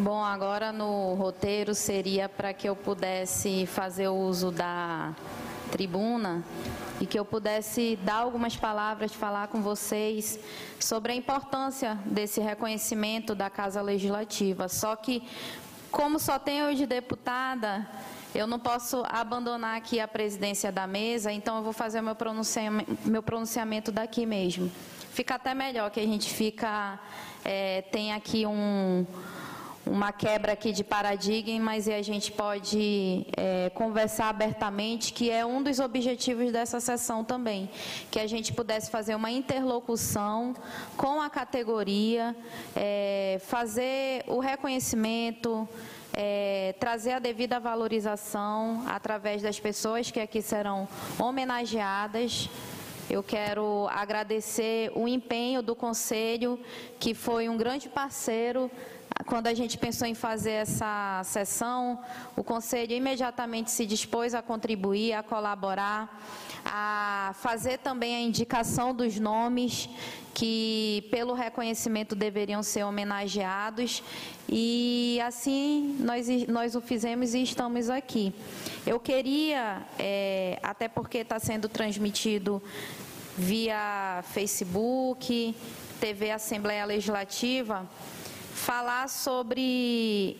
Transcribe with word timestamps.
Bom, 0.00 0.22
agora 0.22 0.70
no 0.70 1.14
roteiro 1.14 1.74
seria 1.74 2.28
para 2.28 2.52
que 2.52 2.68
eu 2.68 2.76
pudesse 2.76 3.66
fazer 3.66 4.06
uso 4.06 4.52
da 4.52 5.12
tribuna 5.72 6.44
e 7.00 7.06
que 7.06 7.18
eu 7.18 7.24
pudesse 7.24 7.98
dar 8.04 8.18
algumas 8.18 8.54
palavras, 8.56 9.12
falar 9.12 9.48
com 9.48 9.60
vocês 9.60 10.38
sobre 10.78 11.10
a 11.10 11.16
importância 11.16 11.98
desse 12.04 12.40
reconhecimento 12.40 13.34
da 13.34 13.50
Casa 13.50 13.82
Legislativa. 13.82 14.68
Só 14.68 14.94
que, 14.94 15.20
como 15.90 16.20
só 16.20 16.38
tenho 16.38 16.66
eu 16.66 16.76
de 16.76 16.86
deputada, 16.86 17.84
eu 18.32 18.46
não 18.46 18.60
posso 18.60 19.02
abandonar 19.08 19.76
aqui 19.76 19.98
a 19.98 20.06
presidência 20.06 20.70
da 20.70 20.86
mesa, 20.86 21.32
então 21.32 21.56
eu 21.56 21.64
vou 21.64 21.72
fazer 21.72 22.00
meu 22.02 22.14
pronunciamento, 22.14 22.96
meu 23.04 23.22
pronunciamento 23.22 23.90
daqui 23.90 24.24
mesmo. 24.24 24.70
Fica 25.10 25.34
até 25.34 25.54
melhor 25.54 25.90
que 25.90 25.98
a 25.98 26.06
gente 26.06 26.32
fica, 26.32 27.00
é, 27.44 27.82
tem 27.82 28.12
aqui 28.12 28.46
um 28.46 29.04
uma 29.90 30.12
quebra 30.12 30.52
aqui 30.52 30.70
de 30.70 30.84
paradigmas 30.84 31.86
e 31.86 31.92
a 31.92 32.02
gente 32.02 32.30
pode 32.30 33.26
é, 33.36 33.70
conversar 33.74 34.28
abertamente, 34.28 35.12
que 35.12 35.30
é 35.30 35.44
um 35.44 35.62
dos 35.62 35.80
objetivos 35.80 36.52
dessa 36.52 36.78
sessão 36.78 37.24
também, 37.24 37.70
que 38.10 38.20
a 38.20 38.26
gente 38.26 38.52
pudesse 38.52 38.90
fazer 38.90 39.14
uma 39.14 39.30
interlocução 39.30 40.54
com 40.96 41.20
a 41.22 41.30
categoria, 41.30 42.36
é, 42.76 43.38
fazer 43.46 44.24
o 44.26 44.38
reconhecimento, 44.40 45.66
é, 46.12 46.74
trazer 46.78 47.12
a 47.12 47.18
devida 47.18 47.58
valorização 47.58 48.84
através 48.86 49.40
das 49.40 49.58
pessoas 49.58 50.10
que 50.10 50.20
aqui 50.20 50.42
serão 50.42 50.86
homenageadas. 51.18 52.50
Eu 53.08 53.22
quero 53.22 53.88
agradecer 53.90 54.92
o 54.94 55.08
empenho 55.08 55.62
do 55.62 55.74
Conselho, 55.74 56.60
que 57.00 57.14
foi 57.14 57.48
um 57.48 57.56
grande 57.56 57.88
parceiro 57.88 58.70
quando 59.26 59.46
a 59.46 59.54
gente 59.54 59.76
pensou 59.76 60.06
em 60.06 60.14
fazer 60.14 60.52
essa 60.52 61.22
sessão, 61.24 62.00
o 62.36 62.42
Conselho 62.42 62.92
imediatamente 62.92 63.70
se 63.70 63.84
dispôs 63.84 64.34
a 64.34 64.40
contribuir, 64.40 65.12
a 65.12 65.22
colaborar, 65.22 66.22
a 66.64 67.34
fazer 67.40 67.78
também 67.78 68.16
a 68.16 68.20
indicação 68.20 68.94
dos 68.94 69.18
nomes 69.18 69.88
que, 70.34 71.06
pelo 71.10 71.34
reconhecimento, 71.34 72.14
deveriam 72.14 72.62
ser 72.62 72.84
homenageados. 72.84 74.02
E 74.48 75.20
assim 75.26 75.96
nós, 76.00 76.28
nós 76.46 76.74
o 76.74 76.80
fizemos 76.80 77.34
e 77.34 77.42
estamos 77.42 77.90
aqui. 77.90 78.32
Eu 78.86 79.00
queria, 79.00 79.82
é, 79.98 80.58
até 80.62 80.88
porque 80.88 81.18
está 81.18 81.38
sendo 81.38 81.68
transmitido 81.68 82.62
via 83.36 84.22
Facebook, 84.32 85.54
TV 86.00 86.30
Assembleia 86.30 86.84
Legislativa, 86.84 87.88
falar 88.68 89.08
sobre 89.08 90.36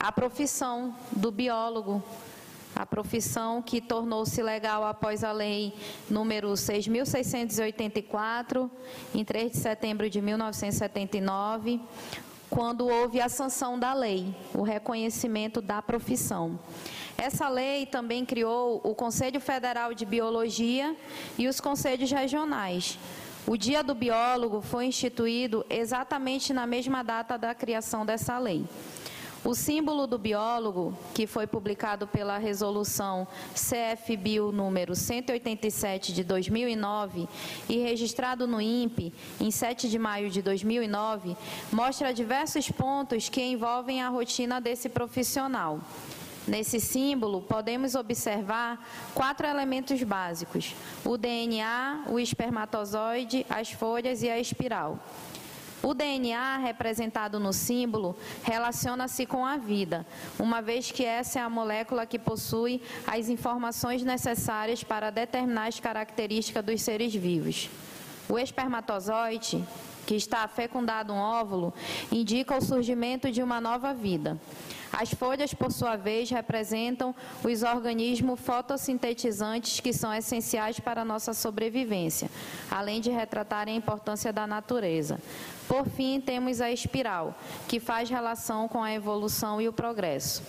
a 0.00 0.10
profissão 0.10 0.92
do 1.12 1.30
biólogo, 1.30 2.02
a 2.74 2.84
profissão 2.84 3.62
que 3.62 3.80
tornou-se 3.80 4.42
legal 4.42 4.82
após 4.82 5.22
a 5.22 5.30
lei 5.30 5.72
número 6.10 6.50
6.684, 6.54 8.68
em 9.14 9.24
3 9.24 9.52
de 9.52 9.58
setembro 9.58 10.10
de 10.10 10.20
1979, 10.20 11.80
quando 12.50 12.88
houve 12.88 13.20
a 13.20 13.28
sanção 13.28 13.78
da 13.78 13.94
lei, 13.94 14.34
o 14.52 14.62
reconhecimento 14.62 15.62
da 15.62 15.80
profissão. 15.80 16.58
Essa 17.16 17.48
lei 17.48 17.86
também 17.86 18.24
criou 18.24 18.80
o 18.82 18.96
Conselho 18.96 19.40
Federal 19.40 19.94
de 19.94 20.04
Biologia 20.04 20.96
e 21.38 21.46
os 21.46 21.60
conselhos 21.60 22.10
regionais, 22.10 22.98
o 23.46 23.56
Dia 23.56 23.82
do 23.82 23.94
Biólogo 23.94 24.60
foi 24.60 24.86
instituído 24.86 25.64
exatamente 25.68 26.52
na 26.52 26.66
mesma 26.66 27.02
data 27.02 27.36
da 27.36 27.54
criação 27.54 28.04
dessa 28.04 28.38
lei. 28.38 28.64
O 29.42 29.54
símbolo 29.54 30.06
do 30.06 30.18
biólogo, 30.18 30.94
que 31.14 31.26
foi 31.26 31.46
publicado 31.46 32.06
pela 32.06 32.36
resolução 32.36 33.26
CFBio 33.54 34.52
número 34.52 34.94
187 34.94 36.12
de 36.12 36.22
2009 36.22 37.26
e 37.66 37.78
registrado 37.78 38.46
no 38.46 38.60
INPE 38.60 39.14
em 39.40 39.50
7 39.50 39.88
de 39.88 39.98
maio 39.98 40.28
de 40.28 40.42
2009, 40.42 41.34
mostra 41.72 42.12
diversos 42.12 42.70
pontos 42.70 43.30
que 43.30 43.40
envolvem 43.40 44.02
a 44.02 44.10
rotina 44.10 44.60
desse 44.60 44.90
profissional. 44.90 45.80
Nesse 46.48 46.80
símbolo, 46.80 47.42
podemos 47.42 47.94
observar 47.94 48.84
quatro 49.14 49.46
elementos 49.46 50.02
básicos: 50.02 50.74
o 51.04 51.16
DNA, 51.16 52.04
o 52.08 52.18
espermatozoide, 52.18 53.44
as 53.48 53.70
folhas 53.70 54.22
e 54.22 54.30
a 54.30 54.38
espiral. 54.38 54.98
O 55.82 55.94
DNA, 55.94 56.58
representado 56.58 57.40
no 57.40 57.54
símbolo, 57.54 58.14
relaciona-se 58.42 59.24
com 59.24 59.46
a 59.46 59.56
vida, 59.56 60.06
uma 60.38 60.60
vez 60.60 60.90
que 60.90 61.04
essa 61.04 61.38
é 61.38 61.42
a 61.42 61.48
molécula 61.48 62.04
que 62.04 62.18
possui 62.18 62.82
as 63.06 63.30
informações 63.30 64.02
necessárias 64.02 64.84
para 64.84 65.10
determinar 65.10 65.68
as 65.68 65.80
características 65.80 66.64
dos 66.64 66.82
seres 66.82 67.14
vivos. 67.14 67.70
O 68.28 68.38
espermatozoide, 68.38 69.64
que 70.10 70.16
está 70.16 70.48
fecundado 70.48 71.12
um 71.12 71.18
óvulo, 71.18 71.72
indica 72.10 72.56
o 72.56 72.60
surgimento 72.60 73.30
de 73.30 73.44
uma 73.44 73.60
nova 73.60 73.94
vida. 73.94 74.36
As 74.92 75.14
folhas, 75.14 75.54
por 75.54 75.70
sua 75.70 75.94
vez, 75.94 76.28
representam 76.28 77.14
os 77.44 77.62
organismos 77.62 78.40
fotossintetizantes 78.40 79.78
que 79.78 79.92
são 79.92 80.12
essenciais 80.12 80.80
para 80.80 81.02
a 81.02 81.04
nossa 81.04 81.32
sobrevivência, 81.32 82.28
além 82.68 83.00
de 83.00 83.08
retratarem 83.08 83.74
a 83.74 83.78
importância 83.78 84.32
da 84.32 84.48
natureza. 84.48 85.20
Por 85.68 85.86
fim, 85.86 86.20
temos 86.20 86.60
a 86.60 86.72
espiral, 86.72 87.32
que 87.68 87.78
faz 87.78 88.10
relação 88.10 88.66
com 88.66 88.82
a 88.82 88.92
evolução 88.92 89.60
e 89.60 89.68
o 89.68 89.72
progresso. 89.72 90.42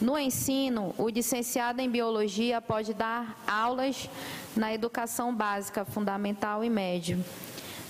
No 0.00 0.16
ensino, 0.16 0.94
o 0.96 1.08
licenciado 1.08 1.80
em 1.80 1.90
biologia 1.90 2.60
pode 2.60 2.94
dar 2.94 3.42
aulas 3.44 4.08
na 4.56 4.72
educação 4.72 5.34
básica, 5.34 5.84
fundamental 5.84 6.62
e 6.62 6.70
médio 6.70 7.24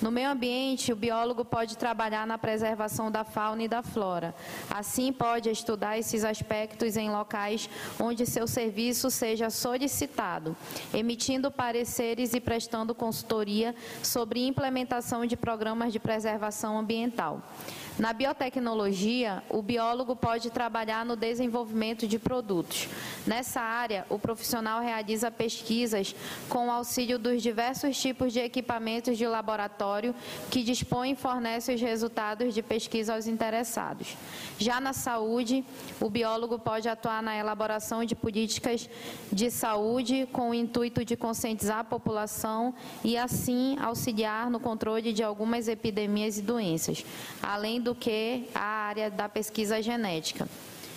no 0.02 0.10
meio 0.10 0.30
ambiente, 0.30 0.92
o 0.92 0.96
biólogo 0.96 1.44
pode 1.44 1.78
trabalhar 1.78 2.26
na 2.26 2.36
preservação 2.36 3.10
da 3.10 3.24
fauna 3.24 3.62
e 3.62 3.68
da 3.68 3.82
flora. 3.82 4.34
Assim, 4.70 5.12
pode 5.12 5.50
estudar 5.50 5.98
esses 5.98 6.24
aspectos 6.24 6.96
em 6.96 7.10
locais 7.10 7.68
onde 7.98 8.26
seu 8.26 8.46
serviço 8.46 9.10
seja 9.10 9.50
solicitado, 9.50 10.56
emitindo 10.92 11.50
pareceres 11.50 12.34
e 12.34 12.40
prestando 12.40 12.94
consultoria 12.94 13.74
sobre 14.02 14.46
implementação 14.46 15.26
de 15.26 15.36
programas 15.36 15.92
de 15.92 15.98
preservação 15.98 16.78
ambiental. 16.78 17.42
Na 17.96 18.12
biotecnologia, 18.12 19.40
o 19.48 19.62
biólogo 19.62 20.16
pode 20.16 20.50
trabalhar 20.50 21.06
no 21.06 21.14
desenvolvimento 21.14 22.08
de 22.08 22.18
produtos. 22.18 22.88
Nessa 23.24 23.60
área, 23.60 24.04
o 24.10 24.18
profissional 24.18 24.82
realiza 24.82 25.30
pesquisas 25.30 26.12
com 26.48 26.66
o 26.66 26.70
auxílio 26.72 27.20
dos 27.20 27.40
diversos 27.40 27.96
tipos 27.96 28.32
de 28.32 28.40
equipamentos 28.40 29.16
de 29.16 29.24
laboratório 29.28 30.12
que 30.50 30.64
dispõe 30.64 31.12
e 31.12 31.14
fornece 31.14 31.72
os 31.72 31.80
resultados 31.80 32.52
de 32.52 32.62
pesquisa 32.62 33.14
aos 33.14 33.28
interessados. 33.28 34.16
Já 34.58 34.80
na 34.80 34.92
saúde, 34.92 35.64
o 36.00 36.10
biólogo 36.10 36.58
pode 36.58 36.88
atuar 36.88 37.22
na 37.22 37.36
elaboração 37.36 38.04
de 38.04 38.16
políticas 38.16 38.90
de 39.30 39.52
saúde 39.52 40.28
com 40.32 40.50
o 40.50 40.54
intuito 40.54 41.04
de 41.04 41.16
conscientizar 41.16 41.78
a 41.78 41.84
população 41.84 42.74
e, 43.04 43.16
assim, 43.16 43.76
auxiliar 43.80 44.50
no 44.50 44.58
controle 44.58 45.12
de 45.12 45.22
algumas 45.22 45.68
epidemias 45.68 46.38
e 46.38 46.42
doenças, 46.42 47.04
além 47.40 47.83
do 47.84 47.94
que 47.94 48.48
a 48.54 48.60
área 48.60 49.10
da 49.10 49.28
pesquisa 49.28 49.80
genética. 49.82 50.48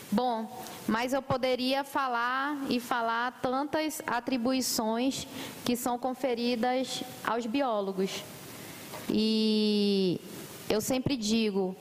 Bom, 0.10 0.50
mas 0.88 1.12
eu 1.12 1.22
poderia 1.22 1.84
falar 1.84 2.58
e 2.70 2.80
falar 2.80 3.40
tantas 3.42 4.02
atribuições 4.08 5.28
que 5.66 5.76
são 5.76 6.00
conferidas 6.00 7.04
aos 7.26 7.46
biólogos. 7.46 8.24
E 9.10 10.20
eu 10.70 10.80
sempre 10.80 11.18
digo, 11.18 11.76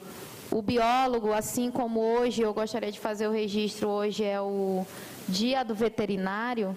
o 0.51 0.61
biólogo, 0.61 1.33
assim 1.33 1.71
como 1.71 2.01
hoje, 2.01 2.43
eu 2.43 2.53
gostaria 2.53 2.91
de 2.91 2.99
fazer 2.99 3.29
o 3.29 3.33
registro, 3.33 3.89
hoje 3.89 4.25
é 4.25 4.41
o 4.41 4.85
Dia 5.29 5.65
do 5.65 5.75
Veterinário, 5.75 6.77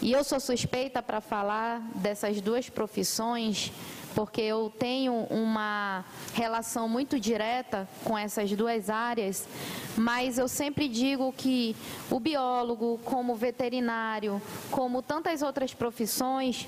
e 0.00 0.12
eu 0.12 0.22
sou 0.22 0.38
suspeita 0.38 1.02
para 1.02 1.20
falar 1.20 1.80
dessas 1.96 2.40
duas 2.40 2.68
profissões, 2.68 3.72
porque 4.16 4.40
eu 4.40 4.72
tenho 4.78 5.12
uma 5.28 6.02
relação 6.32 6.88
muito 6.88 7.20
direta 7.20 7.86
com 8.02 8.16
essas 8.16 8.50
duas 8.52 8.88
áreas, 8.88 9.46
mas 9.94 10.38
eu 10.38 10.48
sempre 10.48 10.88
digo 10.88 11.30
que 11.36 11.76
o 12.10 12.18
biólogo, 12.18 12.98
como 13.04 13.34
veterinário, 13.34 14.40
como 14.70 15.02
tantas 15.02 15.42
outras 15.42 15.74
profissões, 15.74 16.66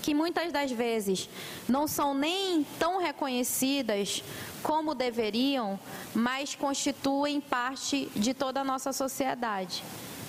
que 0.00 0.14
muitas 0.14 0.50
das 0.50 0.72
vezes 0.72 1.28
não 1.68 1.86
são 1.86 2.14
nem 2.14 2.64
tão 2.78 2.98
reconhecidas 2.98 4.24
como 4.62 4.94
deveriam, 4.94 5.78
mas 6.14 6.54
constituem 6.54 7.38
parte 7.38 8.10
de 8.16 8.32
toda 8.32 8.62
a 8.62 8.64
nossa 8.64 8.94
sociedade. 8.94 9.84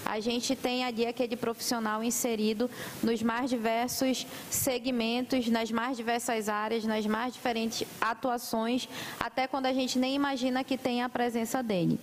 A 0.06 0.20
gente 0.20 0.56
tem 0.56 0.84
ali 0.84 1.06
aquele 1.06 1.36
profissional 1.36 2.04
inserido 2.04 2.70
nos 3.02 3.22
mais 3.22 3.50
diversos 3.50 4.26
segmentos, 4.50 5.48
nas 5.48 5.72
mais 5.72 5.98
diversas 5.98 6.50
áreas, 6.50 6.84
nas 6.84 7.06
mais 7.06 7.34
diferentes 7.34 7.88
atuações, 8.00 8.88
até 9.20 9.48
quando 9.48 9.66
a 9.66 9.74
gente 9.74 9.98
nem 9.98 10.16
imagina 10.16 10.64
que 10.64 10.78
tem 10.78 11.02
a 11.02 11.10
presença 11.10 11.62
dele. 11.64 12.00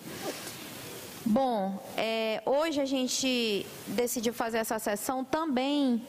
Bom, 1.24 1.78
é, 1.96 2.42
hoje 2.46 2.80
a 2.80 2.86
gente 2.86 3.66
decidiu 3.86 4.32
fazer 4.32 4.58
essa 4.58 4.78
sessão 4.78 5.22
também 5.22 6.02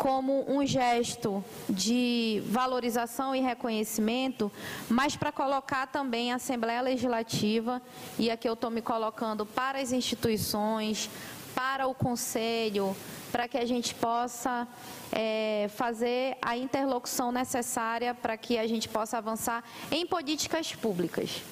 como 0.00 0.50
um 0.50 0.64
gesto 0.64 1.44
de 1.68 2.42
valorização 2.46 3.36
e 3.36 3.40
reconhecimento, 3.40 4.50
mas 4.88 5.14
para 5.14 5.30
colocar 5.30 5.88
também 5.88 6.32
a 6.32 6.36
Assembleia 6.36 6.80
Legislativa, 6.80 7.82
e 8.18 8.30
aqui 8.30 8.48
eu 8.48 8.54
estou 8.54 8.70
me 8.70 8.80
colocando 8.80 9.44
para 9.44 9.78
as 9.78 9.92
instituições, 9.92 11.10
para 11.54 11.86
o 11.86 11.94
Conselho, 11.94 12.96
para 13.30 13.46
que 13.46 13.58
a 13.58 13.66
gente 13.66 13.94
possa 13.94 14.66
é, 15.12 15.68
fazer 15.68 16.38
a 16.40 16.56
interlocução 16.56 17.30
necessária 17.30 18.14
para 18.14 18.38
que 18.38 18.56
a 18.56 18.66
gente 18.66 18.88
possa 18.88 19.18
avançar 19.18 19.62
em 19.90 20.06
políticas 20.06 20.74
públicas. 20.74 21.42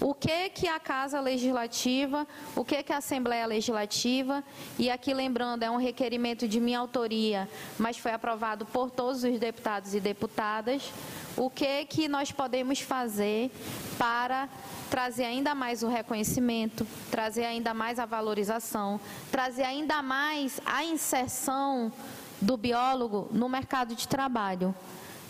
O 0.00 0.12
que 0.14 0.50
que 0.50 0.68
a 0.68 0.78
Casa 0.78 1.20
Legislativa, 1.20 2.26
o 2.54 2.64
que 2.64 2.82
que 2.82 2.92
a 2.92 2.98
Assembleia 2.98 3.46
Legislativa, 3.46 4.44
e 4.78 4.90
aqui 4.90 5.14
lembrando, 5.14 5.62
é 5.62 5.70
um 5.70 5.78
requerimento 5.78 6.46
de 6.46 6.60
minha 6.60 6.78
autoria, 6.78 7.48
mas 7.78 7.96
foi 7.96 8.12
aprovado 8.12 8.66
por 8.66 8.90
todos 8.90 9.24
os 9.24 9.38
deputados 9.38 9.94
e 9.94 10.00
deputadas, 10.00 10.92
o 11.36 11.48
que 11.48 11.84
que 11.86 12.08
nós 12.08 12.30
podemos 12.30 12.80
fazer 12.80 13.50
para 13.98 14.48
trazer 14.90 15.24
ainda 15.24 15.54
mais 15.54 15.82
o 15.82 15.88
reconhecimento, 15.88 16.86
trazer 17.10 17.44
ainda 17.44 17.72
mais 17.72 17.98
a 17.98 18.06
valorização, 18.06 19.00
trazer 19.30 19.64
ainda 19.64 20.02
mais 20.02 20.60
a 20.64 20.84
inserção 20.84 21.90
do 22.40 22.56
biólogo 22.56 23.28
no 23.32 23.48
mercado 23.48 23.94
de 23.94 24.06
trabalho. 24.06 24.74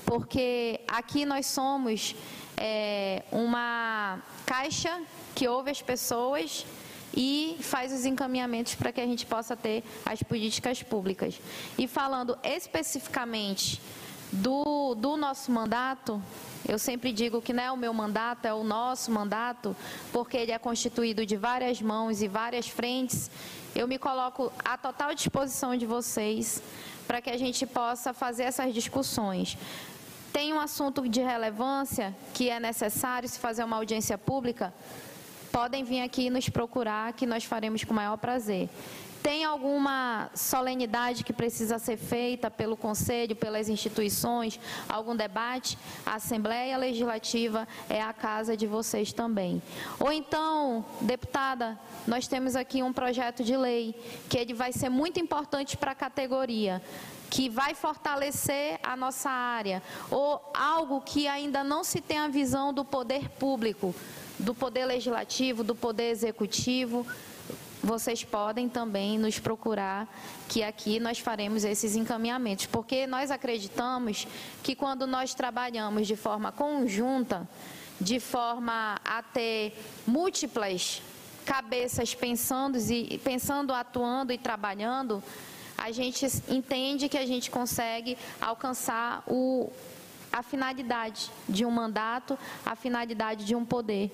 Porque 0.05 0.81
aqui 0.87 1.25
nós 1.25 1.47
somos 1.47 2.15
é, 2.57 3.23
uma 3.31 4.19
caixa 4.45 5.01
que 5.35 5.47
ouve 5.47 5.71
as 5.71 5.83
pessoas 5.83 6.65
e 7.15 7.57
faz 7.61 7.93
os 7.93 8.05
encaminhamentos 8.05 8.75
para 8.75 8.93
que 8.93 9.01
a 9.01 9.07
gente 9.07 9.25
possa 9.25 9.57
ter 9.57 9.83
as 10.05 10.23
políticas 10.23 10.83
públicas. 10.83 11.41
E 11.79 11.89
falando 11.89 12.39
especificamente 12.43 13.81
do, 14.31 14.95
do 14.95 15.17
nosso 15.17 15.51
mandato, 15.51 16.23
eu 16.69 16.79
sempre 16.79 17.13
digo 17.13 17.41
que 17.41 17.53
não 17.53 17.63
é 17.63 17.73
o 17.73 17.77
meu 17.77 17.95
mandato, 17.95 18.45
é 18.45 18.53
o 18.53 18.65
nosso 18.65 19.11
mandato, 19.11 19.75
porque 20.13 20.37
ele 20.37 20.53
é 20.53 20.59
constituído 20.59 21.25
de 21.25 21.37
várias 21.37 21.81
mãos 21.81 22.21
e 22.21 22.29
várias 22.29 22.69
frentes. 22.69 23.31
Eu 23.75 23.87
me 23.87 23.99
coloco 23.99 24.53
à 24.65 24.77
total 24.77 25.15
disposição 25.15 25.77
de 25.77 25.87
vocês 25.87 26.63
para 27.07 27.21
que 27.21 27.31
a 27.31 27.37
gente 27.39 27.65
possa 27.67 28.13
fazer 28.13 28.43
essas 28.43 28.75
discussões 28.75 29.57
tem 30.37 30.53
um 30.53 30.61
assunto 30.61 31.09
de 31.09 31.23
relevância 31.23 32.15
que 32.35 32.51
é 32.51 32.61
necessário 32.61 33.27
se 33.27 33.39
fazer 33.39 33.65
uma 33.65 33.77
audiência 33.77 34.19
pública, 34.19 34.71
podem 35.51 35.83
vir 35.83 36.03
aqui 36.03 36.29
nos 36.29 36.47
procurar, 36.51 37.15
que 37.15 37.25
nós 37.25 37.43
faremos 37.43 37.85
com 37.85 37.95
o 37.95 37.97
maior 37.97 38.19
prazer. 38.19 38.69
Tem 39.27 39.45
alguma 39.45 40.31
solenidade 40.37 41.25
que 41.25 41.33
precisa 41.33 41.81
ser 41.81 41.97
feita 41.97 42.49
pelo 42.49 42.77
Conselho, 42.77 43.35
pelas 43.35 43.69
instituições, 43.69 44.61
algum 44.89 45.17
debate? 45.17 45.77
A 46.07 46.15
Assembleia 46.15 46.79
Legislativa 46.79 47.67
é 47.91 48.01
a 48.01 48.13
casa 48.13 48.57
de 48.57 48.69
vocês 48.69 49.13
também. 49.13 49.61
Ou 49.99 50.13
então, 50.13 50.85
deputada, 51.01 51.77
nós 52.07 52.29
temos 52.29 52.55
aqui 52.55 52.85
um 52.85 52.93
projeto 52.93 53.43
de 53.43 53.57
lei 53.57 54.01
que 54.29 54.39
ele 54.39 54.55
vai 54.55 54.73
ser 54.73 54.91
muito 54.91 55.19
importante 55.19 55.77
para 55.77 55.91
a 55.91 55.97
categoria 55.97 56.81
que 57.29 57.49
vai 57.49 57.75
fortalecer 57.75 58.79
a 58.81 58.97
nossa 58.97 59.29
área, 59.29 59.83
ou 60.09 60.41
algo 60.55 61.01
que 61.01 61.27
ainda 61.27 61.65
não 61.65 61.83
se 61.83 62.01
tem 62.01 62.19
a 62.19 62.29
visão 62.29 62.73
do 62.73 62.85
poder 62.85 63.29
público, 63.31 63.93
do 64.39 64.55
poder 64.55 64.85
legislativo, 64.85 65.65
do 65.65 65.75
poder 65.75 66.11
executivo, 66.11 67.05
vocês 67.87 68.25
podem 68.25 68.69
também 68.69 69.17
nos 69.17 69.39
procurar, 69.39 70.09
que 70.49 70.65
aqui 70.65 70.99
nós 70.99 71.21
faremos 71.21 71.65
esses 71.65 71.95
encaminhamentos, 71.95 72.67
porque 72.67 73.07
nós 73.07 73.31
acreditamos 73.31 74.27
que 74.63 74.75
quando 74.75 75.07
nós 75.07 75.35
trabalhamos 75.35 76.09
de 76.09 76.17
forma 76.17 76.51
conjunta, 76.51 77.49
de 78.01 78.19
forma 78.19 79.01
a 79.05 79.23
ter 79.23 79.81
múltiplas 80.05 81.01
cabeças 81.45 82.13
pensando, 82.13 82.77
e, 82.77 83.19
pensando 83.19 83.73
atuando 83.73 84.33
e 84.33 84.39
trabalhando, 84.39 85.23
a 85.79 85.93
gente 85.93 86.27
entende 86.49 87.09
que 87.09 87.17
a 87.17 87.25
gente 87.25 87.53
consegue 87.53 88.19
alcançar 88.41 89.23
o, 89.29 89.71
a 90.33 90.43
finalidade 90.43 91.31
de 91.49 91.65
um 91.65 91.71
mandato, 91.71 92.37
a 92.65 92.75
finalidade 92.75 93.45
de 93.45 93.55
um 93.55 93.65
poder 93.65 94.11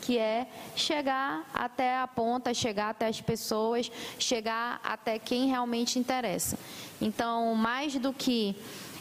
que 0.00 0.18
é 0.18 0.46
chegar 0.74 1.48
até 1.52 1.98
a 1.98 2.06
ponta, 2.06 2.54
chegar 2.54 2.90
até 2.90 3.06
as 3.06 3.20
pessoas, 3.20 3.90
chegar 4.18 4.80
até 4.82 5.18
quem 5.18 5.48
realmente 5.48 5.98
interessa. 5.98 6.58
Então, 7.00 7.54
mais 7.54 7.94
do 7.96 8.12
que 8.12 8.56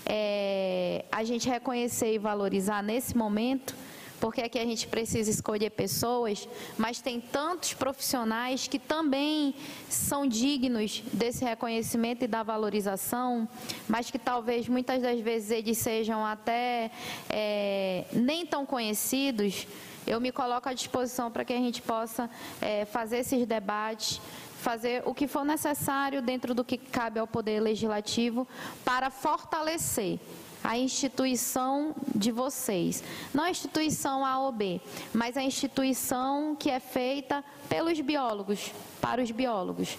é, 0.05 1.05
a 1.11 1.23
gente 1.23 1.47
reconhecer 1.47 2.13
e 2.13 2.17
valorizar 2.17 2.81
nesse 2.81 3.15
momento, 3.15 3.75
porque 4.19 4.41
aqui 4.41 4.59
a 4.59 4.65
gente 4.65 4.87
precisa 4.87 5.29
escolher 5.29 5.69
pessoas, 5.71 6.47
mas 6.77 7.01
tem 7.01 7.21
tantos 7.21 7.73
profissionais 7.73 8.67
que 8.67 8.77
também 8.77 9.55
são 9.87 10.27
dignos 10.27 11.01
desse 11.13 11.43
reconhecimento 11.43 12.25
e 12.25 12.27
da 12.27 12.43
valorização, 12.43 13.47
mas 13.87 14.11
que 14.11 14.19
talvez 14.19 14.67
muitas 14.67 15.01
das 15.01 15.19
vezes 15.21 15.51
eles 15.51 15.77
sejam 15.77 16.25
até 16.25 16.91
é, 17.29 18.05
nem 18.11 18.45
tão 18.45 18.65
conhecidos. 18.65 19.65
Eu 20.09 20.19
me 20.19 20.31
coloco 20.31 20.67
à 20.67 20.73
disposição 20.73 21.29
para 21.29 21.45
que 21.45 21.53
a 21.53 21.57
gente 21.57 21.83
possa 21.83 22.27
é, 22.59 22.83
fazer 22.85 23.17
esses 23.17 23.45
debates, 23.45 24.19
fazer 24.57 25.03
o 25.05 25.13
que 25.13 25.27
for 25.27 25.45
necessário 25.45 26.19
dentro 26.19 26.55
do 26.55 26.63
que 26.63 26.79
cabe 26.79 27.19
ao 27.19 27.27
Poder 27.27 27.59
Legislativo 27.59 28.47
para 28.83 29.11
fortalecer 29.11 30.19
a 30.63 30.75
instituição 30.75 31.93
de 32.15 32.31
vocês. 32.31 33.03
Não 33.31 33.43
a 33.43 33.51
instituição 33.51 34.25
A 34.25 34.39
ou 34.39 34.51
B, 34.51 34.81
mas 35.13 35.37
a 35.37 35.43
instituição 35.43 36.55
que 36.55 36.71
é 36.71 36.79
feita 36.79 37.45
pelos 37.69 38.01
biólogos, 38.01 38.73
para 38.99 39.21
os 39.21 39.29
biólogos. 39.29 39.95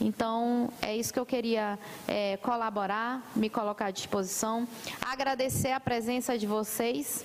Então, 0.00 0.70
é 0.80 0.96
isso 0.96 1.12
que 1.12 1.18
eu 1.18 1.26
queria 1.26 1.76
é, 2.06 2.36
colaborar, 2.36 3.28
me 3.34 3.50
colocar 3.50 3.86
à 3.86 3.90
disposição. 3.90 4.68
Agradecer 5.04 5.72
a 5.72 5.80
presença 5.80 6.38
de 6.38 6.46
vocês 6.46 7.24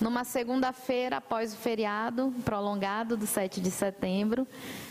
numa 0.00 0.24
segunda-feira 0.24 1.18
após 1.18 1.52
o 1.52 1.56
feriado 1.56 2.32
prolongado 2.44 3.16
do 3.16 3.26
7 3.26 3.60
de 3.60 3.70
setembro. 3.70 4.46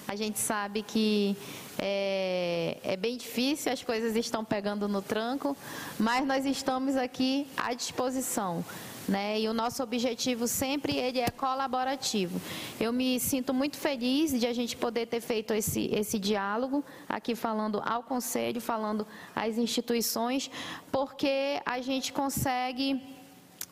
A 0.08 0.16
gente 0.16 0.40
sabe 0.40 0.82
que 0.82 1.36
é, 1.78 2.78
é, 2.84 2.98
bem 2.98 3.18
difícil, 3.18 3.72
as 3.72 3.84
coisas 3.84 4.16
estão 4.16 4.44
pegando 4.44 4.88
no 4.88 5.02
tranco, 5.02 5.56
mas 6.00 6.26
nós 6.26 6.46
estamos 6.46 6.96
aqui 6.96 7.48
à 7.58 7.74
disposição. 7.74 8.64
Né? 9.08 9.42
E 9.42 9.50
o 9.50 9.54
nosso 9.54 9.84
objetivo 9.84 10.48
sempre 10.48 10.96
ele 10.96 11.20
é 11.20 11.30
colaborativo. 11.30 12.40
Eu 12.80 12.94
me 12.94 13.20
sinto 13.20 13.54
muito 13.54 13.76
feliz 13.76 14.32
de 14.32 14.48
a 14.48 14.54
gente 14.54 14.78
poder 14.78 15.08
ter 15.08 15.20
feito 15.20 15.54
esse, 15.54 15.88
esse 15.94 16.18
diálogo, 16.18 16.86
aqui 17.10 17.36
falando 17.36 17.82
ao 17.86 18.04
Conselho, 18.04 18.62
falando 18.62 19.06
às 19.36 19.58
instituições, 19.58 20.50
porque 20.90 21.62
a 21.66 21.82
gente 21.82 22.14
consegue 22.14 23.02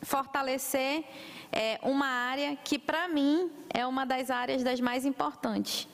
fortalecer 0.02 1.04
é, 1.50 1.78
uma 1.82 2.06
área 2.06 2.56
que, 2.56 2.78
para 2.78 3.08
mim, 3.08 3.50
é 3.72 3.86
uma 3.86 4.04
das 4.04 4.30
áreas 4.30 4.62
das 4.62 4.80
mais 4.80 5.04
importantes. 5.04 5.88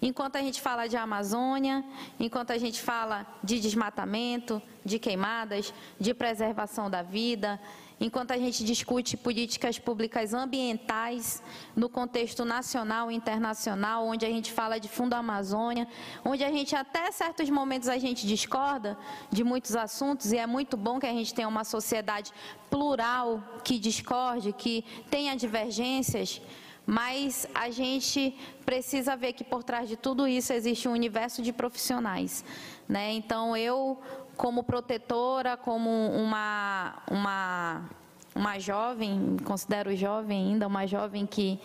Enquanto 0.00 0.36
a 0.36 0.40
gente 0.40 0.60
fala 0.60 0.86
de 0.86 0.96
Amazônia, 0.96 1.84
enquanto 2.18 2.50
a 2.50 2.58
gente 2.58 2.80
fala 2.80 3.26
de 3.42 3.60
desmatamento, 3.60 4.60
de 4.84 4.98
queimadas, 4.98 5.72
de 5.98 6.12
preservação 6.12 6.90
da 6.90 7.02
vida, 7.02 7.58
enquanto 8.00 8.32
a 8.32 8.36
gente 8.36 8.64
discute 8.64 9.16
políticas 9.16 9.78
públicas 9.78 10.34
ambientais 10.34 11.42
no 11.74 11.88
contexto 11.88 12.44
nacional 12.44 13.10
e 13.10 13.14
internacional, 13.14 14.06
onde 14.06 14.26
a 14.26 14.28
gente 14.28 14.52
fala 14.52 14.78
de 14.78 14.88
Fundo 14.88 15.14
Amazônia, 15.14 15.88
onde 16.24 16.44
a 16.44 16.50
gente 16.50 16.74
até 16.74 17.10
certos 17.10 17.48
momentos 17.48 17.88
a 17.88 17.96
gente 17.96 18.26
discorda 18.26 18.98
de 19.30 19.42
muitos 19.44 19.74
assuntos 19.76 20.32
e 20.32 20.38
é 20.38 20.46
muito 20.46 20.76
bom 20.76 20.98
que 20.98 21.06
a 21.06 21.12
gente 21.12 21.32
tenha 21.32 21.48
uma 21.48 21.64
sociedade 21.64 22.30
plural 22.68 23.42
que 23.62 23.78
discorde, 23.78 24.52
que 24.52 24.84
tenha 25.10 25.36
divergências, 25.36 26.42
mas 26.86 27.46
a 27.54 27.70
gente 27.70 28.36
precisa 28.64 29.16
ver 29.16 29.32
que 29.32 29.44
por 29.44 29.62
trás 29.62 29.88
de 29.88 29.96
tudo 29.96 30.26
isso 30.26 30.52
existe 30.52 30.88
um 30.88 30.92
universo 30.92 31.42
de 31.42 31.52
profissionais. 31.52 32.44
Né? 32.88 33.12
Então, 33.12 33.56
eu, 33.56 33.98
como 34.36 34.62
protetora, 34.62 35.56
como 35.56 35.88
uma, 36.10 37.02
uma, 37.10 37.90
uma 38.34 38.58
jovem, 38.58 39.36
considero 39.44 39.96
jovem 39.96 40.52
ainda, 40.52 40.66
uma 40.66 40.86
jovem 40.86 41.26
que 41.26 41.58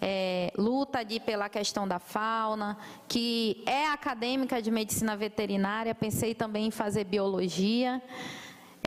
é, 0.00 0.52
luta 0.56 1.02
de, 1.04 1.20
pela 1.20 1.48
questão 1.48 1.86
da 1.86 1.98
fauna, 1.98 2.76
que 3.08 3.62
é 3.66 3.86
acadêmica 3.88 4.60
de 4.60 4.70
medicina 4.70 5.16
veterinária, 5.16 5.94
pensei 5.94 6.34
também 6.34 6.66
em 6.66 6.70
fazer 6.70 7.04
biologia. 7.04 8.02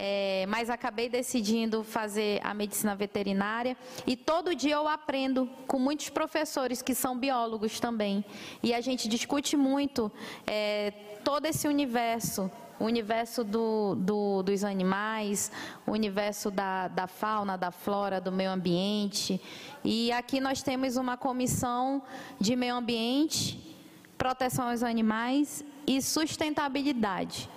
É, 0.01 0.45
mas 0.47 0.69
acabei 0.69 1.09
decidindo 1.09 1.83
fazer 1.83 2.39
a 2.41 2.53
medicina 2.53 2.95
veterinária 2.95 3.75
e 4.07 4.15
todo 4.15 4.55
dia 4.55 4.75
eu 4.75 4.87
aprendo 4.87 5.49
com 5.67 5.77
muitos 5.77 6.07
professores 6.07 6.81
que 6.81 6.95
são 6.95 7.17
biólogos 7.17 7.81
também. 7.81 8.23
E 8.63 8.73
a 8.73 8.79
gente 8.79 9.09
discute 9.09 9.57
muito 9.57 10.09
é, 10.47 10.91
todo 11.21 11.45
esse 11.47 11.67
universo 11.67 12.49
o 12.79 12.85
universo 12.85 13.43
do, 13.43 13.93
do, 13.95 14.41
dos 14.41 14.63
animais, 14.63 15.51
o 15.85 15.91
universo 15.91 16.49
da, 16.49 16.87
da 16.87 17.07
fauna, 17.07 17.57
da 17.57 17.71
flora, 17.71 18.21
do 18.21 18.31
meio 18.31 18.51
ambiente. 18.51 19.41
E 19.83 20.13
aqui 20.13 20.39
nós 20.39 20.63
temos 20.63 20.95
uma 20.95 21.17
comissão 21.17 22.01
de 22.39 22.55
meio 22.55 22.75
ambiente, 22.75 23.77
proteção 24.17 24.69
aos 24.69 24.81
animais 24.81 25.61
e 25.85 26.01
sustentabilidade 26.01 27.49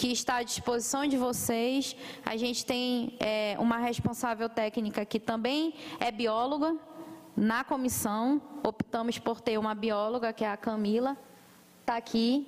que 0.00 0.10
está 0.10 0.36
à 0.36 0.42
disposição 0.42 1.06
de 1.06 1.18
vocês. 1.18 1.94
A 2.24 2.34
gente 2.34 2.64
tem 2.64 3.18
é, 3.20 3.54
uma 3.58 3.76
responsável 3.76 4.48
técnica 4.48 5.04
que 5.04 5.20
também 5.20 5.74
é 5.98 6.10
bióloga 6.10 6.74
na 7.36 7.62
comissão. 7.64 8.40
Optamos 8.64 9.18
por 9.18 9.42
ter 9.42 9.58
uma 9.58 9.74
bióloga, 9.74 10.32
que 10.32 10.42
é 10.42 10.50
a 10.50 10.56
Camila, 10.56 11.18
está 11.82 11.98
aqui. 11.98 12.46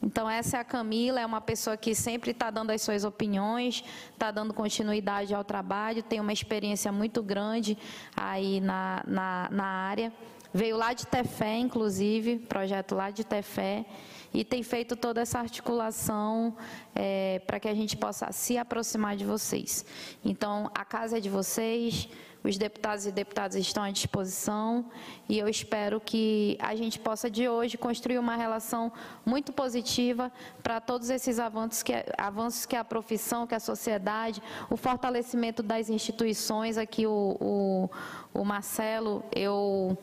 Então, 0.00 0.30
essa 0.30 0.58
é 0.58 0.60
a 0.60 0.64
Camila, 0.64 1.18
é 1.20 1.26
uma 1.26 1.40
pessoa 1.40 1.76
que 1.76 1.92
sempre 1.92 2.30
está 2.30 2.52
dando 2.52 2.70
as 2.70 2.82
suas 2.82 3.02
opiniões, 3.02 3.82
está 4.12 4.30
dando 4.30 4.54
continuidade 4.54 5.34
ao 5.34 5.42
trabalho, 5.42 6.04
tem 6.04 6.20
uma 6.20 6.32
experiência 6.32 6.92
muito 6.92 7.20
grande 7.20 7.76
aí 8.16 8.60
na, 8.60 9.02
na, 9.08 9.48
na 9.50 9.64
área. 9.64 10.12
Veio 10.56 10.78
lá 10.78 10.94
de 10.94 11.06
Tefé, 11.06 11.58
inclusive, 11.58 12.38
projeto 12.38 12.94
lá 12.94 13.10
de 13.10 13.22
Tefé 13.22 13.84
e 14.32 14.42
tem 14.42 14.62
feito 14.62 14.96
toda 14.96 15.20
essa 15.20 15.38
articulação 15.38 16.56
é, 16.94 17.42
para 17.46 17.60
que 17.60 17.68
a 17.68 17.74
gente 17.74 17.94
possa 17.94 18.32
se 18.32 18.56
aproximar 18.56 19.16
de 19.16 19.24
vocês. 19.26 19.84
Então, 20.24 20.70
a 20.74 20.82
casa 20.82 21.18
é 21.18 21.20
de 21.20 21.28
vocês, 21.28 22.08
os 22.42 22.56
deputados 22.56 23.04
e 23.04 23.12
deputadas 23.12 23.54
estão 23.54 23.82
à 23.82 23.90
disposição 23.90 24.86
e 25.28 25.38
eu 25.38 25.46
espero 25.46 26.00
que 26.00 26.56
a 26.58 26.74
gente 26.74 26.98
possa, 26.98 27.28
de 27.28 27.46
hoje, 27.46 27.76
construir 27.76 28.18
uma 28.18 28.34
relação 28.34 28.90
muito 29.26 29.52
positiva 29.52 30.32
para 30.62 30.80
todos 30.80 31.10
esses 31.10 31.38
avanços 31.38 31.82
que, 31.82 31.92
avanços 32.16 32.64
que 32.64 32.76
a 32.76 32.82
profissão, 32.82 33.46
que 33.46 33.54
a 33.54 33.60
sociedade, 33.60 34.42
o 34.70 34.76
fortalecimento 34.78 35.62
das 35.62 35.90
instituições. 35.90 36.78
Aqui, 36.78 37.06
o, 37.06 37.36
o, 37.38 37.90
o 38.32 38.42
Marcelo, 38.42 39.22
eu. 39.34 39.98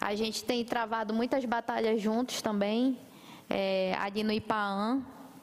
A 0.00 0.14
gente 0.14 0.44
tem 0.44 0.64
travado 0.64 1.12
muitas 1.12 1.44
batalhas 1.44 2.00
juntos 2.00 2.40
também, 2.40 2.98
é, 3.50 3.96
ali 3.98 4.22
no 4.22 4.32
IPAAN, 4.32 5.02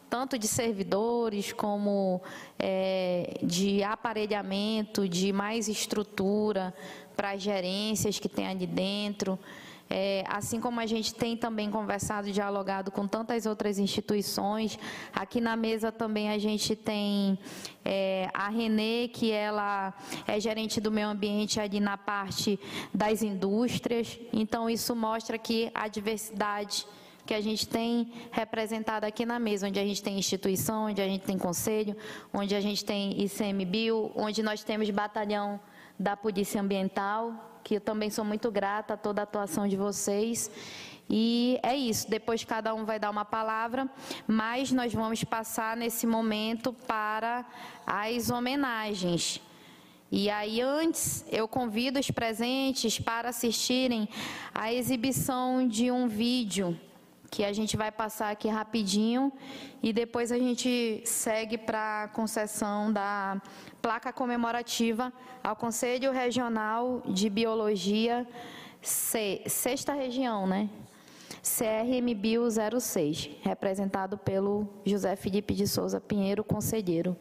tanto 0.09 0.38
de 0.39 0.47
servidores 0.47 1.51
como 1.51 2.21
é, 2.57 3.38
de 3.43 3.83
aparelhamento, 3.83 5.09
de 5.09 5.33
mais 5.33 5.67
estrutura 5.67 6.74
para 7.17 7.31
as 7.31 7.41
gerências 7.41 8.17
que 8.17 8.29
tem 8.29 8.47
ali 8.47 8.65
dentro. 8.65 9.38
É, 9.89 10.24
assim 10.27 10.60
como 10.60 10.80
a 10.80 10.86
gente 10.86 11.13
tem 11.13 11.38
também 11.38 11.70
conversado 11.70 12.27
e 12.27 12.32
dialogado 12.32 12.92
com 12.92 13.08
tantas 13.08 13.46
outras 13.46 13.77
instituições, 13.77 14.80
aqui 15.13 15.39
na 15.39 15.56
mesa 15.56 15.92
também 15.92 16.30
a 16.30 16.39
gente 16.39 16.75
tem 16.75 17.38
é, 17.84 18.27
a 18.34 18.50
Renê, 18.50 19.08
que 19.08 19.32
ela 19.32 19.94
é 20.27 20.39
gerente 20.39 20.82
do 20.82 20.92
meio 20.92 21.08
ambiente 21.08 21.60
ali 21.60 21.80
na 21.80 21.98
parte 21.98 22.60
das 22.94 23.22
indústrias, 23.22 24.20
então 24.34 24.70
isso 24.70 24.96
mostra 24.96 25.38
que 25.38 25.70
a 25.74 25.88
diversidade 25.88 26.86
que 27.25 27.34
a 27.34 27.42
gente 27.42 27.68
tem 27.68 28.12
representado 28.32 29.06
aqui 29.06 29.25
na 29.25 29.39
mesa, 29.39 29.68
onde 29.68 29.80
a 29.80 29.86
gente 29.86 30.01
tem 30.01 30.18
instituição, 30.18 30.86
onde 30.86 31.01
a 31.01 31.08
gente 31.08 31.25
tem 31.25 31.38
conselho, 31.38 31.98
onde 32.32 32.54
a 32.56 32.62
gente 32.62 32.86
tem 32.86 33.20
ICMBio, 33.24 34.12
onde 34.15 34.44
nós 34.44 34.63
temos 34.63 34.89
batalhão 34.92 35.60
da 35.98 36.15
Polícia 36.15 36.62
Ambiental, 36.62 37.54
que 37.65 37.77
eu 37.77 37.81
também 37.81 38.12
sou 38.12 38.24
muito 38.24 38.51
grata 38.51 38.93
a 38.93 38.98
toda 38.98 39.22
a 39.22 39.24
atuação 39.24 39.67
de 39.67 39.75
vocês. 39.75 40.51
E 41.10 41.60
é 41.63 41.75
isso, 41.75 42.07
depois 42.07 42.43
cada 42.43 42.75
um 42.75 42.86
vai 42.86 43.00
dar 43.00 43.10
uma 43.10 43.25
palavra, 43.25 43.89
mas 44.27 44.72
nós 44.72 44.93
vamos 44.93 45.24
passar 45.24 45.75
nesse 45.75 46.05
momento 46.05 46.72
para 46.72 47.43
as 47.86 48.29
homenagens. 48.29 49.41
E 50.12 50.29
aí, 50.29 50.62
antes, 50.62 51.25
eu 51.31 51.48
convido 51.48 52.00
os 52.00 52.12
presentes 52.12 53.00
para 53.00 53.29
assistirem 53.29 54.07
à 54.53 54.72
exibição 54.72 55.67
de 55.67 55.89
um 55.89 56.07
vídeo 56.07 56.79
que 57.36 57.44
a 57.44 57.51
gente 57.51 57.75
vai 57.75 57.92
passar 57.92 58.32
aqui 58.32 58.48
rapidinho 58.48 59.30
e 59.84 59.92
depois 59.92 60.32
a 60.32 60.38
gente 60.38 61.01
segue 61.04 61.58
para 61.58 62.04
a 62.04 62.08
concessão 62.08 62.94
da 62.94 63.42
placa 63.82 64.13
comemorativa 64.13 65.12
ao 65.44 65.54
Conselho 65.54 66.13
Regional 66.13 67.01
de 67.06 67.30
Biologia, 67.30 68.25
C, 68.82 69.44
sexta 69.48 69.94
região, 69.94 70.48
né? 70.48 70.70
CRMBio 71.44 72.48
06, 72.50 73.32
representado 73.42 74.18
pelo 74.18 74.65
José 74.86 75.18
Felipe 75.18 75.54
de 75.54 75.68
Souza 75.68 76.00
Pinheiro, 76.00 76.42
conselheiro. 76.42 77.18